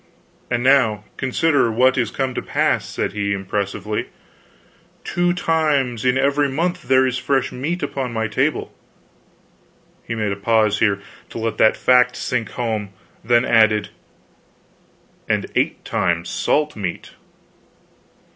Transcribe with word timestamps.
"And 0.49 0.63
now 0.63 1.03
consider 1.15 1.71
what 1.71 1.95
is 1.95 2.09
come 2.09 2.33
to 2.33 2.41
pass," 2.41 2.87
said 2.87 3.13
he, 3.13 3.33
impressively. 3.33 4.07
"Two 5.03 5.31
times 5.31 6.03
in 6.03 6.17
every 6.17 6.49
month 6.49 6.87
there 6.87 7.05
is 7.05 7.19
fresh 7.19 7.51
meat 7.51 7.83
upon 7.83 8.11
my 8.11 8.27
table." 8.27 8.73
He 10.03 10.15
made 10.15 10.31
a 10.31 10.35
pause 10.35 10.79
here, 10.79 11.03
to 11.29 11.37
let 11.37 11.59
that 11.59 11.77
fact 11.77 12.15
sink 12.15 12.49
home, 12.53 12.89
then 13.23 13.45
added 13.45 13.89
"and 15.29 15.45
eight 15.55 15.85
times 15.85 16.29
salt 16.29 16.75
meat." 16.75 17.11